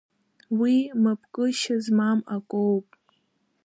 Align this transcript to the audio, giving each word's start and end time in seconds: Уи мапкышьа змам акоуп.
Уи 0.59 0.75
мапкышьа 1.03 1.75
змам 1.83 2.19
акоуп. 2.35 2.87